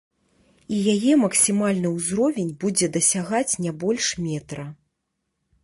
І 0.75 0.79
яе 0.93 1.13
максімальны 1.23 1.91
ўзровень 1.97 2.49
будзе 2.63 2.89
дасягаць 2.97 3.53
не 3.67 3.71
больш 3.85 4.05
метра. 4.25 4.69